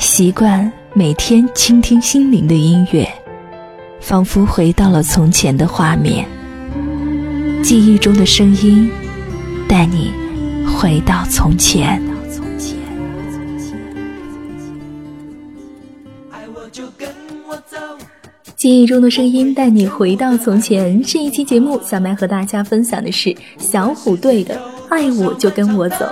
[0.00, 3.06] 习惯每天倾听心灵的音乐，
[4.00, 6.26] 仿佛回到了从前的画面。
[7.62, 8.90] 记忆中的声音，
[9.68, 10.10] 带你
[10.66, 12.02] 回到从前。
[18.56, 21.02] 记忆中的声音带你回到从前。
[21.02, 24.54] 这一期节目，小麦和大家分享的是小虎队的
[24.88, 26.06] 《爱我就跟我走》。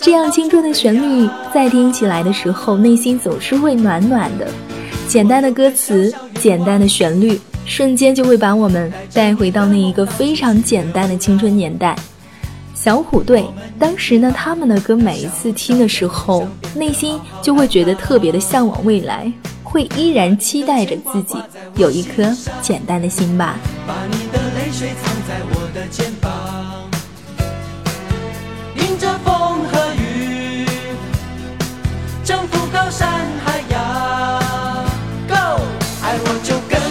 [0.00, 4.46] 这样青春的旋律，在听起来的时候，内心总是会暖暖的。
[5.08, 11.96] 简单的歌词，简单的旋律，瞬间就会把我们带回到那一个非常简单的青春年代。
[12.74, 13.44] 小虎队
[13.78, 19.32] 当时呢，他们的歌每一次听的时候，内心就会觉得特别的向往未来。
[19.62, 21.36] 会依然期待着自己
[21.78, 22.32] 有一颗
[22.62, 23.58] 简单的心吧。
[23.84, 26.30] 把你的泪水藏在我的肩膀，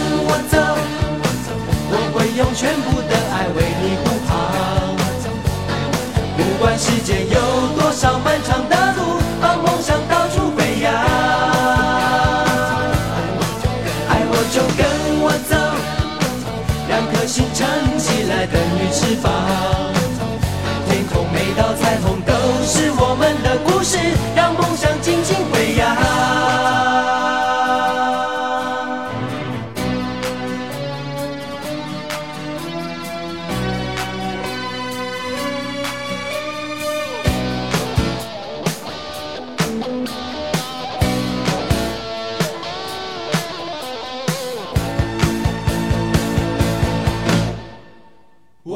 [0.04, 0.58] 跟我走，
[1.88, 4.30] 我会用全部的爱为你护航。
[6.36, 7.40] 不管世界有
[7.80, 9.00] 多少漫长的路，
[9.40, 10.92] 把梦想到处飞扬。
[14.08, 14.84] 爱我就跟
[15.22, 15.56] 我走，
[16.88, 17.66] 两颗心撑
[17.98, 19.32] 起来等于翅膀，
[20.86, 22.20] 天空每道彩虹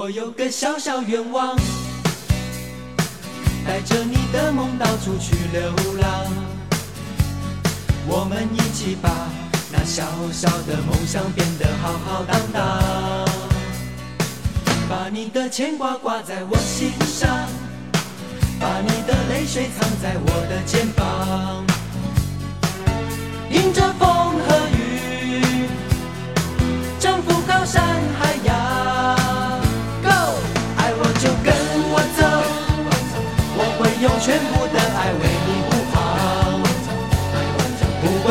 [0.08, 1.54] 我有个小小愿望，
[3.66, 6.26] 带着你的梦到处去流浪。
[8.06, 9.10] 我们一起把
[9.70, 13.28] 那小小的梦想变得浩浩荡荡。
[14.88, 17.46] 把你的牵挂挂在我心上，
[18.58, 21.66] 把你的泪水藏在我的肩膀。
[23.50, 23.92] 迎着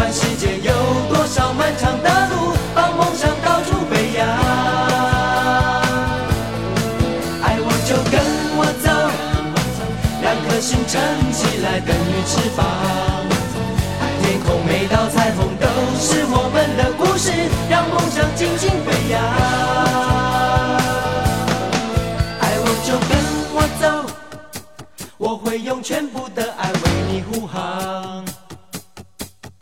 [0.08, 0.72] 不管世界有
[1.14, 4.26] 多少漫长的路，把梦想到处飞扬。
[7.44, 8.16] 爱我就跟
[8.56, 8.88] 我走，
[10.22, 10.96] 两颗心撑
[11.34, 12.66] 起来等于翅膀。
[14.22, 15.68] 天空每道彩虹都
[16.00, 17.34] 是我们的故事，
[17.70, 19.22] 让梦想尽情飞扬。
[22.40, 23.12] 爱我就跟
[23.54, 23.84] 我走
[25.18, 26.80] 我会用全部的爱为
[27.12, 28.24] 你护航，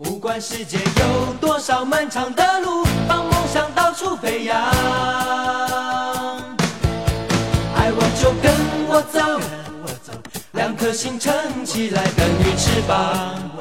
[0.05, 4.55] 不管世界有多少漫长的路，帮梦想到处飞扬。
[7.75, 8.53] 爱我就跟
[8.87, 9.19] 我走，
[10.51, 13.54] 两颗心撑起来等于翅膀。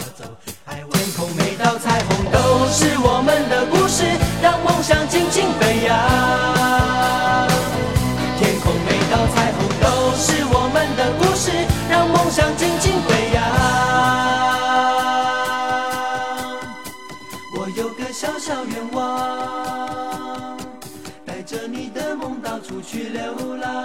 [22.43, 23.85] 到处去流浪。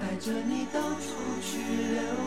[0.00, 1.06] 带着你到处
[1.42, 1.58] 去
[1.94, 2.23] 流浪。